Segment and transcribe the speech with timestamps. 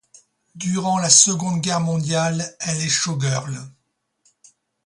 [0.55, 3.71] Durant la Seconde Guerre mondiale, elle est showgirl.